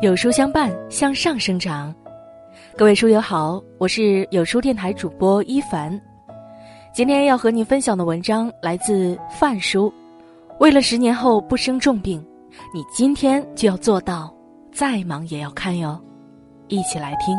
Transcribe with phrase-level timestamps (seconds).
[0.00, 1.92] 有书相伴，向上生长。
[2.76, 6.00] 各位书友好，我是有书电台主播一凡。
[6.94, 9.92] 今天要和你分享的文章来自范叔。
[10.60, 12.24] 为了十年后不生重病，
[12.72, 14.32] 你今天就要做到，
[14.70, 16.00] 再忙也要看哟。
[16.68, 17.36] 一起来听。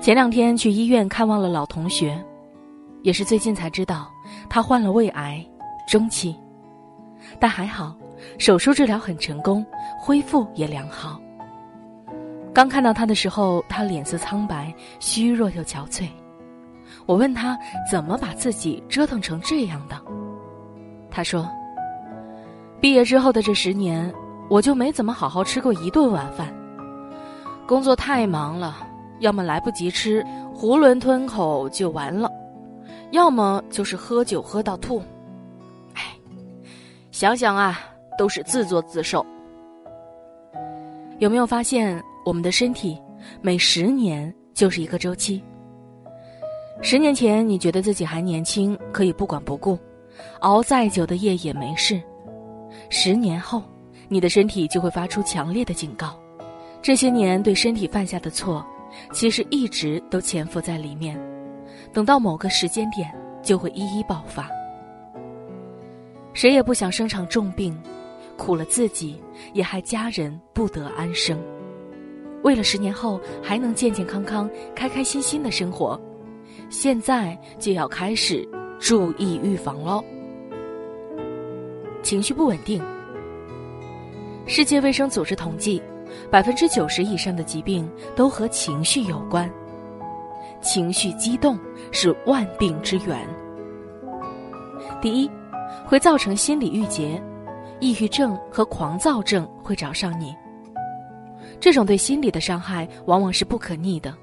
[0.00, 2.16] 前两天去医院看望了老同学，
[3.02, 4.08] 也是最近才知道
[4.48, 5.44] 他患了胃癌。
[5.88, 6.36] 中期，
[7.40, 7.96] 但还好，
[8.38, 9.64] 手术治疗很成功，
[9.98, 11.18] 恢复也良好。
[12.52, 14.70] 刚看到他的时候，他脸色苍白，
[15.00, 16.06] 虚弱又憔悴。
[17.06, 17.58] 我问他
[17.90, 19.98] 怎么把自己折腾成这样的，
[21.10, 21.48] 他说
[22.82, 24.12] ：“毕业之后的这十年，
[24.50, 26.52] 我就没怎么好好吃过一顿晚饭。
[27.66, 28.76] 工作太忙了，
[29.20, 30.22] 要么来不及吃，
[30.54, 32.28] 囫囵吞口就完了；
[33.10, 35.02] 要么就是喝酒喝到吐。”
[37.18, 37.80] 想想啊，
[38.16, 39.26] 都是自作自受。
[41.18, 42.96] 有没有发现，我们的身体
[43.40, 45.42] 每十年就是一个周期？
[46.80, 49.76] 十年前你觉得自己还年轻，可以不管不顾，
[50.42, 52.00] 熬再久的夜也没事。
[52.88, 53.64] 十年后，
[54.06, 56.16] 你的身体就会发出强烈的警告。
[56.80, 58.64] 这些年对身体犯下的错，
[59.12, 61.20] 其实一直都潜伏在里面，
[61.92, 64.48] 等到某个时间点，就会一一爆发。
[66.38, 67.76] 谁也不想生场重病，
[68.36, 69.20] 苦了自己，
[69.54, 71.36] 也害家人不得安生。
[72.44, 76.00] 为了十年后还能健健康康、开开心心的生活，
[76.70, 80.00] 现在就要开始注意预防喽。
[82.04, 82.80] 情绪不稳定。
[84.46, 85.82] 世界卫生组织统计，
[86.30, 89.50] 百分之九十以上的疾病都和情绪有关。
[90.60, 91.58] 情绪激动
[91.90, 93.28] 是万病之源。
[95.02, 95.28] 第一。
[95.88, 97.20] 会造成心理郁结，
[97.80, 100.36] 抑郁症和狂躁症会找上你。
[101.58, 104.14] 这种对心理的伤害往往是不可逆的，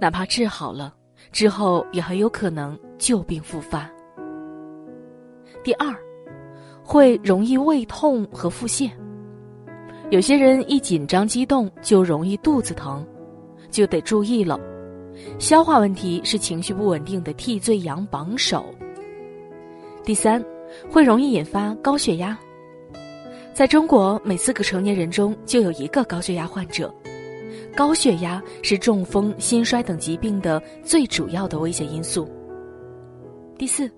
[0.00, 0.92] 哪怕治好了，
[1.30, 3.88] 之后也很有可能旧病复发。
[5.62, 5.94] 第二，
[6.82, 8.90] 会容易胃痛和腹泻。
[10.10, 13.06] 有些人一紧张激动就容易肚子疼，
[13.70, 14.58] 就得注意了。
[15.38, 18.64] 消化问题是情绪不稳定的替罪羊榜首。
[20.02, 20.44] 第三。
[20.90, 22.38] 会容易引发高血压。
[23.52, 26.94] 在中国，每四个成年人中就有一个高血压患者。
[27.76, 32.28] 高血压是中风、心衰等疾病的最主要的危险因素。
[33.56, 33.90] 第四，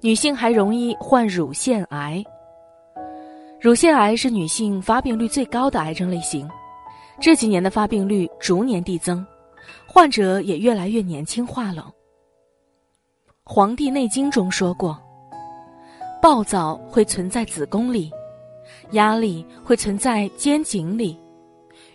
[0.00, 2.24] 女性还容易患乳腺癌。
[3.60, 6.48] 乳腺癌是女性发病率最高的癌症类型，
[7.20, 9.24] 这几年的发病率逐年递增，
[9.86, 11.92] 患者也越来越年轻化了。
[13.44, 15.00] 《黄帝内经》中说过。
[16.22, 18.08] 暴躁会存在子宫里，
[18.92, 21.18] 压力会存在肩颈里，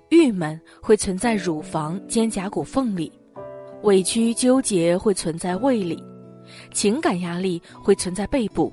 [0.10, 3.10] 郁闷会存在乳房肩胛骨缝里，
[3.84, 6.04] 委屈纠结会存在胃里，
[6.74, 8.70] 情感压力会存在背部，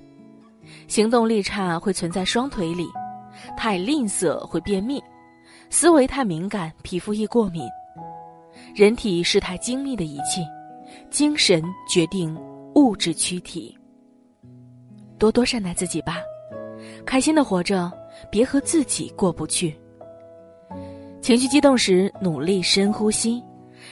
[0.88, 2.88] 行动力差会存在双腿里，
[3.56, 5.00] 太吝啬会便秘，
[5.70, 7.62] 思维太敏感皮肤易过敏。
[8.74, 10.44] 人体是台精密的仪器，
[11.10, 12.36] 精神决定
[12.74, 13.78] 物质躯体。
[15.24, 16.18] 多多善待自己吧，
[17.06, 17.90] 开心的活着，
[18.30, 19.74] 别和自己过不去。
[21.22, 23.42] 情绪激动时，努力深呼吸，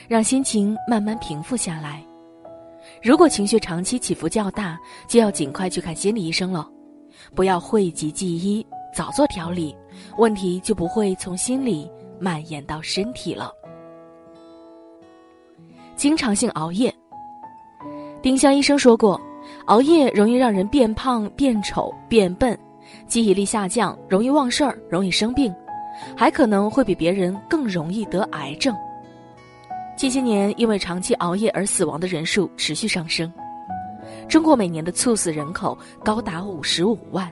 [0.07, 2.03] 让心情慢慢平复下来。
[3.01, 6.69] 如果情绪长期起伏较大，就要尽快去看心理医生了。
[7.33, 8.63] 不要讳疾忌医，
[8.93, 9.75] 早做调理，
[10.19, 11.89] 问题就不会从心理
[12.19, 13.51] 蔓延到身体了。
[15.95, 16.93] 经常性熬夜，
[18.21, 19.19] 丁香医生说过。
[19.67, 22.57] 熬夜容易让人变胖、变丑、变笨，
[23.07, 25.53] 记忆力下降，容易忘事儿，容易生病，
[26.17, 28.75] 还可能会比别人更容易得癌症。
[29.95, 33.31] 近些年，因为长期熬夜而死亡的人数持续上升。
[34.27, 37.31] 中国每年的猝死人口高达五十五万，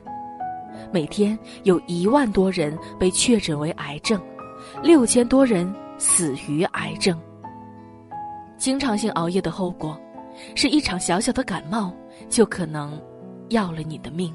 [0.89, 4.21] 每天有一万多人被确诊为癌症，
[4.81, 7.19] 六千多人死于癌症。
[8.57, 9.99] 经常性熬夜的后果，
[10.55, 11.93] 是一场小小的感冒。
[12.29, 12.99] 就可能
[13.49, 14.33] 要了你的命。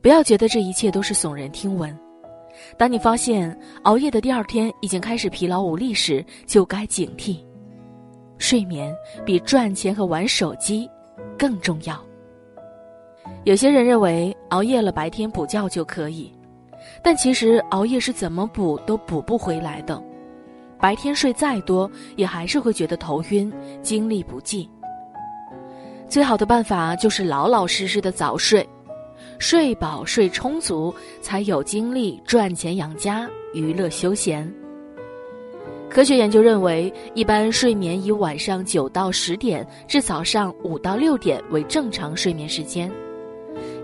[0.00, 1.96] 不要觉得这一切都是耸人听闻。
[2.78, 7.38] 当你发现熬夜的第二天已经开始疲劳无力时，就该警惕。
[8.38, 8.94] 睡眠
[9.24, 10.88] 比赚钱和玩手机
[11.38, 12.02] 更重要。
[13.44, 16.32] 有些人认为熬夜了白天补觉就可以，
[17.02, 20.02] 但其实熬夜是怎么补都补不回来的。
[20.78, 23.52] 白天睡再多，也还是会觉得头晕、
[23.82, 24.68] 精力不济。
[26.08, 28.66] 最好的办法就是老老实实的早睡，
[29.38, 34.50] 睡饱睡充足，才有精力赚钱养家、娱乐休闲。
[35.88, 42.90] 科学研究认为，一般睡眠以晚上九到十点至早上五到六点为正常睡眠时间，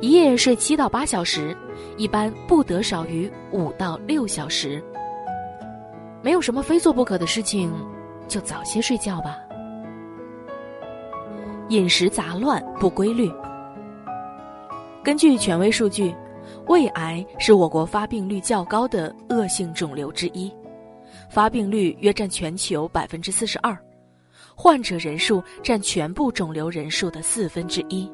[0.00, 1.56] 一夜睡七到八小时，
[1.96, 4.82] 一般不得少于五到六小时。
[6.22, 7.72] 没有什么非做不可的事情，
[8.28, 9.38] 就早些睡觉吧。
[11.68, 13.30] 饮食杂乱不规律。
[15.02, 16.14] 根据权威数据，
[16.66, 20.52] 胃癌是我国发病率较高的恶性肿瘤之一，
[21.30, 23.76] 发病率约占全球百分之四十二，
[24.54, 28.10] 患者人数占全部肿瘤人数的四分之一。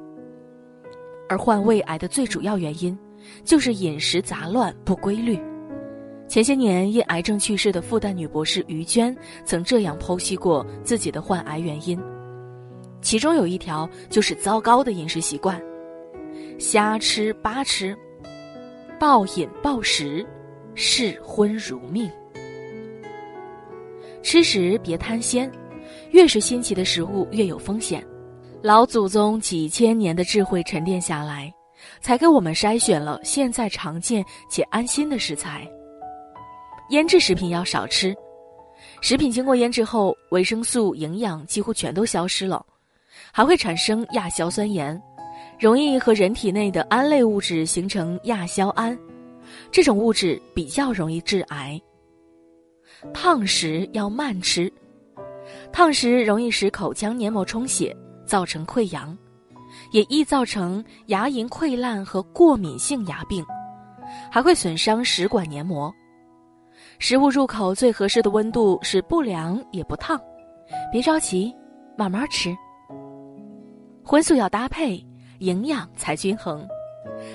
[1.29, 2.97] 而患胃癌的最主要原因，
[3.45, 5.39] 就是饮食杂乱不规律。
[6.27, 9.15] 前些年因癌症去世的复旦女博士于娟
[9.45, 11.99] 曾这样剖析过自己的患癌原因，
[13.01, 15.61] 其中有一条就是糟糕的饮食习惯：
[16.59, 17.97] 瞎吃八吃，
[18.99, 20.27] 暴饮暴食，
[20.75, 22.11] 嗜荤如命。
[24.23, 25.51] 吃食别贪鲜，
[26.11, 28.05] 越是新奇的食物越有风险。
[28.61, 31.53] 老祖宗几千年的智慧沉淀下来，
[32.01, 35.67] 才给我们筛选了现在常见且安心的食材。
[36.91, 38.15] 腌制食品要少吃，
[39.01, 42.67] 食品经过腌制后，维生素、营养几乎全都消失了，
[43.33, 45.01] 还会产生亚硝酸盐，
[45.59, 48.99] 容易和人体内的胺类物质形成亚硝胺，
[49.71, 51.81] 这种物质比较容易致癌。
[53.15, 54.73] 烫食要慢吃，
[55.73, 59.17] 烫食容易使口腔黏膜充血，造成溃疡，
[59.93, 63.45] 也易造成牙龈溃烂和过敏性牙病，
[64.31, 65.95] 还会损伤食管黏膜。
[66.99, 70.21] 食物入口最合适的温度是不凉也不烫，
[70.91, 71.55] 别着急，
[71.97, 72.53] 慢慢吃。
[74.11, 75.05] 荤素要搭配，
[75.41, 76.67] 营养才均衡，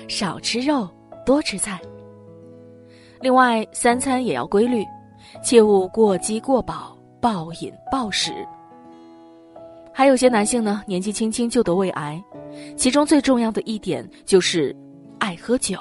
[0.08, 0.88] 少吃肉，
[1.24, 1.80] 多吃菜。
[3.20, 4.84] 另外，三餐也要规律，
[5.40, 8.32] 切勿过饥过饱、暴饮暴食。
[9.92, 12.20] 还有些男性呢，年纪轻轻就得胃癌，
[12.76, 14.74] 其中最重要的一点就是
[15.20, 15.78] 爱喝酒。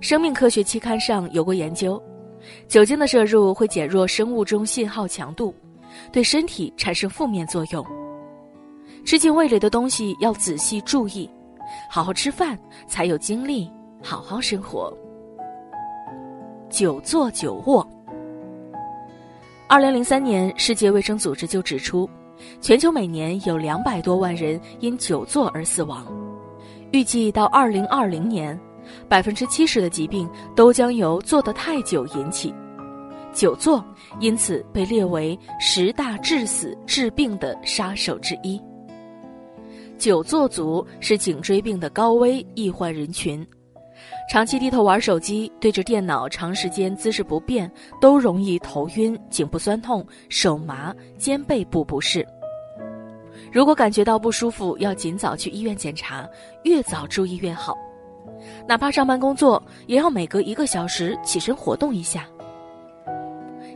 [0.00, 2.02] 生命科学期刊上有过研究。
[2.68, 5.54] 酒精的摄入会减弱生物钟信号强度，
[6.10, 7.86] 对身体产生负面作用。
[9.08, 11.26] 吃进胃里的东西要仔细注意，
[11.88, 13.72] 好好吃饭才有精力
[14.02, 14.94] 好好生活。
[16.68, 17.88] 久坐久卧。
[19.66, 22.06] 二零零三年，世界卫生组织就指出，
[22.60, 26.06] 全球每年有两百多万人因久坐而死亡，
[26.92, 28.60] 预计到二零二零年。
[29.08, 32.52] 百分之七十的疾病都将由坐得太久引起，
[33.32, 33.82] 久坐
[34.20, 38.60] 因此被列为十大致死致病的杀手之一。
[39.98, 43.44] 久坐族是颈椎病的高危易患人群，
[44.30, 52.26] 长期低头玩手机、对着电脑长时间姿势不变，都容易头晕、颈部酸痛、手麻、肩背部不适。
[53.50, 56.28] 如果感觉到不舒服，要尽早去医院检查，
[56.62, 57.76] 越早注意越好。
[58.68, 62.24] 哪怕上班工作，也要每隔一个小时起身活动一下。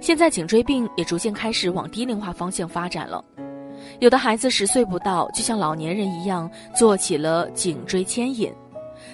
[0.01, 3.25] 现在颈椎病也逐渐开始往低龄化方向发展了，
[4.01, 8.53] 有的孩子十岁不到就像老年人一样做起了颈椎牵引，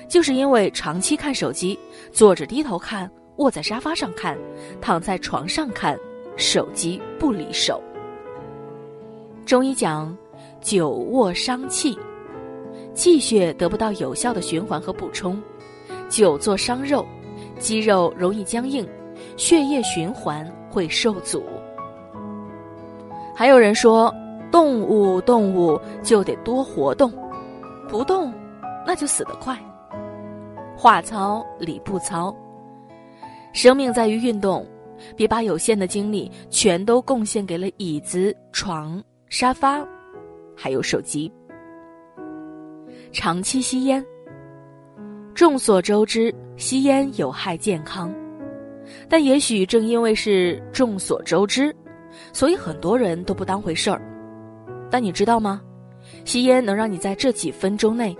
[0.08, 1.78] 就是因为长期看手机，
[2.12, 4.36] 坐着低头看，卧在沙发上看，
[4.80, 5.98] 躺在床上看，
[6.36, 7.82] 手机不离手。
[9.44, 10.16] 中医讲，
[10.60, 11.98] 久卧伤气。
[12.94, 15.40] 气血得不到有效的循环和补充，
[16.08, 17.06] 久坐伤肉，
[17.58, 18.86] 肌肉容易僵硬，
[19.36, 21.44] 血液循环会受阻。
[23.36, 24.12] 还有人说，
[24.50, 27.12] 动物动物就得多活动，
[27.88, 28.32] 不动
[28.86, 29.56] 那就死得快。
[30.76, 32.34] 话糙理不糙，
[33.52, 34.66] 生命在于运动，
[35.16, 39.84] 别把有限的精力全都贡献给了椅子、床、沙发，
[40.56, 41.32] 还有手机。
[43.12, 44.04] 长期吸烟。
[45.34, 48.12] 众所周知，吸烟有害健康，
[49.08, 51.74] 但也许正因为是众所周知，
[52.32, 54.02] 所以很多人都不当回事儿。
[54.90, 55.60] 但你知道吗？
[56.24, 58.16] 吸烟能让你在这几分钟内，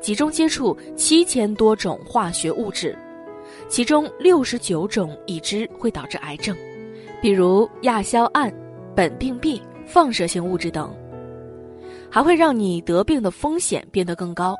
[0.00, 2.96] 集中接触七千多种化学物质，
[3.68, 6.56] 其中六十九种已知会导致癌症，
[7.20, 8.52] 比如亚硝胺、
[8.94, 10.94] 苯并芘、放射性物质等。
[12.10, 14.54] 还会让你得病的风险变得更高，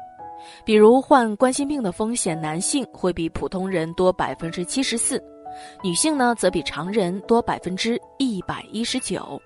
[0.65, 5.23] 比如患冠心病的风险，男性会比普通人多百分之七十四，
[5.85, 9.41] 女性呢则比常人多百分之一百一十九。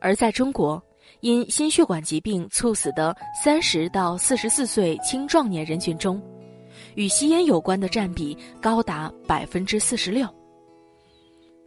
[0.00, 0.82] 而在中国，
[1.20, 3.14] 因心血管疾病猝死的
[3.44, 6.20] 三十到四十四岁青壮年人群中，
[6.94, 10.26] 与吸烟有关的占比高达百分之四十六。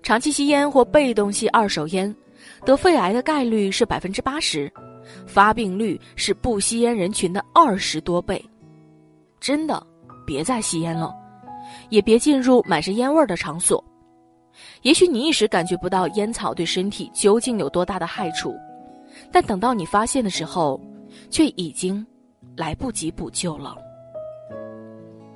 [0.01, 2.13] 长期吸烟或被动吸二手烟，
[2.65, 4.71] 得肺癌的概率是百分之八十，
[5.25, 8.43] 发病率是不吸烟人群的二十多倍。
[9.39, 9.85] 真的，
[10.25, 11.13] 别再吸烟了，
[11.89, 13.83] 也别进入满是烟味的场所。
[14.81, 18.53] 也许你一时感觉不到烟草对身体究竟有多大的害处，
[19.31, 20.79] 但等到你发现的时候，
[21.29, 22.05] 却已经
[22.55, 23.75] 来不及补救了。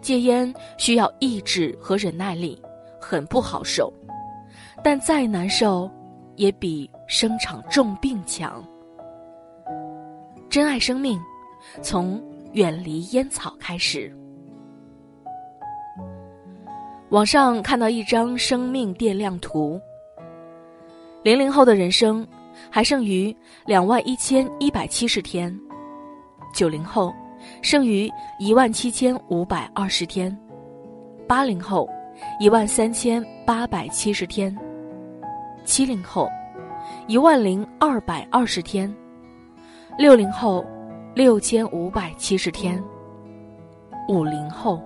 [0.01, 2.61] 戒烟需要意志和忍耐力，
[2.99, 3.91] 很不好受。
[4.83, 5.89] 但再难受，
[6.35, 8.63] 也比生场重病强。
[10.49, 11.19] 珍爱生命，
[11.81, 14.15] 从远离烟草开始。
[17.09, 19.81] 网上看到一张生命电量图。
[21.23, 22.25] 零零后的人生
[22.69, 23.35] 还剩余
[23.65, 25.57] 两万一千一百七十天，
[26.53, 27.13] 九零后
[27.61, 30.35] 剩余一万七千五百二十天，
[31.27, 31.89] 八零后
[32.39, 34.55] 一万三千八百七十天。
[35.65, 36.29] 七零后，
[37.07, 38.89] 一万零二百二十天；
[39.97, 40.65] 六零后，
[41.13, 42.81] 六千五百七十天；
[44.07, 44.81] 五零后，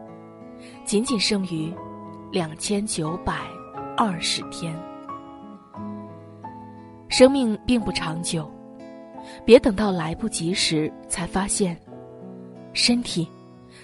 [0.83, 1.71] 仅仅剩余
[2.31, 3.35] 两千九百
[3.95, 4.73] 二十天。
[7.11, 8.49] 生命并不长久，
[9.43, 11.77] 别等到来不及时才发现，
[12.71, 13.27] 身体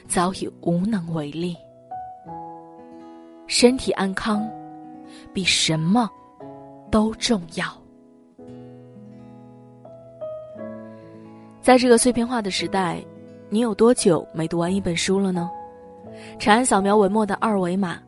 [0.07, 1.53] 早已无能为力。
[3.45, 4.49] 身体安康，
[5.33, 6.09] 比什么？
[6.89, 7.65] 都重要。
[11.61, 13.03] 在这个碎片化的时代，
[13.49, 15.51] 你有多久没读完一本书了呢？
[16.39, 17.99] 长按扫描文末的二维码，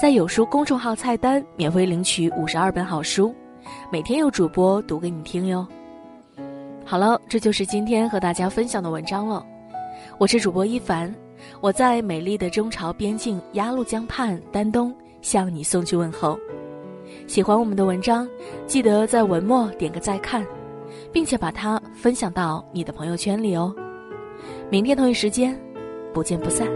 [0.00, 3.34] 在有书公众号菜单免费领取五十二本好书，
[3.90, 5.66] 每天有主播读给你听哟。
[6.84, 9.44] 好了，这就是今天和大家分享的文章了。
[10.18, 11.14] 我是主播一凡，
[11.60, 16.38] 我在美丽的中朝边境鸭绿江畔丹东向你送去问候。
[17.26, 18.28] 喜欢我们的文章，
[18.66, 20.44] 记得在文末点个再看，
[21.12, 23.74] 并且把它分享到你的朋友圈里哦。
[24.70, 25.58] 明天同一时间，
[26.12, 26.66] 不见不散。